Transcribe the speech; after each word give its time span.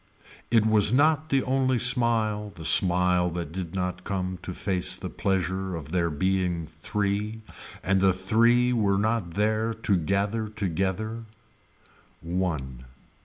It 0.49 0.65
was 0.65 0.91
not 0.91 1.29
the 1.29 1.43
only 1.43 1.77
smile 1.77 2.51
the 2.55 2.65
smile 2.65 3.29
that 3.29 3.51
did 3.51 3.75
not 3.75 4.03
come 4.03 4.39
to 4.41 4.51
face 4.51 4.95
the 4.95 5.11
pleasure 5.11 5.75
of 5.75 5.91
there 5.91 6.09
being 6.09 6.69
three 6.81 7.41
and 7.83 8.01
the 8.01 8.11
three 8.11 8.73
were 8.73 8.97
not 8.97 9.35
there 9.35 9.75
to 9.75 9.97
gather 9.97 10.47
together. 10.49 11.25
One. 12.19 12.85